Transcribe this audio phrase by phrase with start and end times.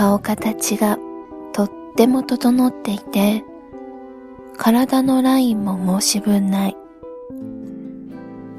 [0.00, 0.98] 顔形が
[1.52, 3.44] とっても整っていて、
[4.56, 6.76] 体のラインも申し分ない。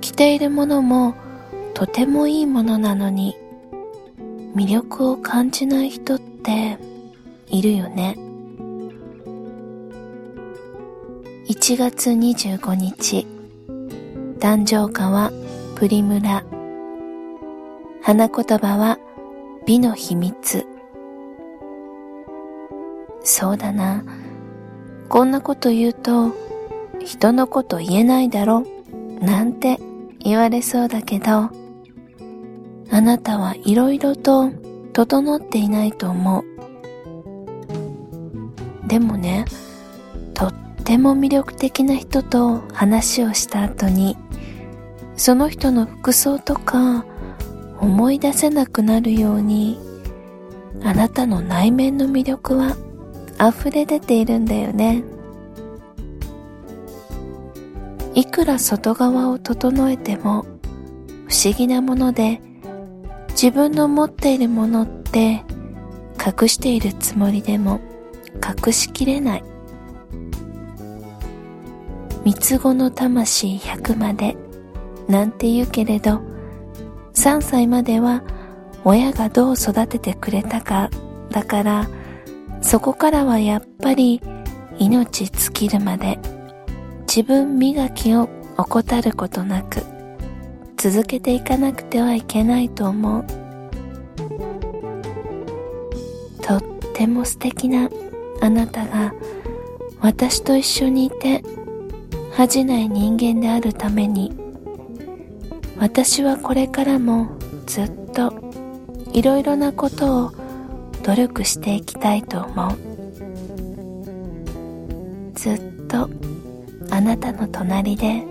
[0.01, 1.15] 着ているものも
[1.73, 3.35] とてもいいものなのに、
[4.55, 6.77] 魅力を感じない人って
[7.47, 8.15] いるよね。
[11.47, 13.27] 1月25日、
[14.39, 15.31] 誕生花は
[15.75, 16.43] プリムラ。
[18.01, 18.97] 花言葉は
[19.65, 20.65] 美の秘密。
[23.23, 24.03] そうだな。
[25.07, 26.33] こんなこと言うと、
[26.99, 28.65] 人のこと言えないだろ、
[29.19, 29.77] なんて
[30.19, 31.49] 言われそうだけど、
[32.91, 34.51] あなたはいろいろと
[34.93, 36.45] 整っていないと思う。
[38.87, 39.45] でもね、
[40.33, 40.53] とっ
[40.83, 44.17] ても魅力的な人と話をした後に、
[45.15, 47.05] その人の服装とか
[47.79, 49.79] 思い出せなくなるように、
[50.83, 52.75] あなたの内面の魅力は
[53.41, 55.03] 溢れ出ているんだよね
[58.13, 60.43] いくら外側を整えても
[61.27, 62.41] 不思議なもので
[63.41, 65.43] 自分の持っているものって
[66.23, 67.81] 隠しているつもりでも
[68.35, 69.43] 隠しきれない。
[72.23, 74.37] 三つ子の魂100まで
[75.07, 76.21] なんて言うけれど
[77.15, 78.21] 3歳までは
[78.85, 80.91] 親がどう育ててくれたか
[81.31, 81.89] だから
[82.61, 84.21] そこからはやっぱり
[84.77, 86.19] 命尽きるまで
[87.07, 89.90] 自分磨きを怠ることなく
[90.83, 93.23] 続けていかなくてはいけないと思う。
[96.41, 96.61] とっ
[96.95, 97.87] ても素敵な
[98.41, 99.13] あなたが
[99.99, 101.43] 私と一緒にいて
[102.31, 104.33] 恥じない人間であるために
[105.77, 107.29] 私はこれからも
[107.67, 108.33] ずっと
[109.13, 110.31] いろいろなことを
[111.03, 112.77] 努力していきたいと思う。
[115.35, 116.09] ずっと
[116.89, 118.25] あなたの隣で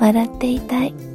[0.00, 1.11] 笑っていたい。